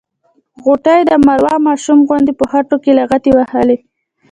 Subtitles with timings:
[0.63, 3.77] غوټۍ د مرور ماشوم غوندې په خټو کې لغتې وهلې.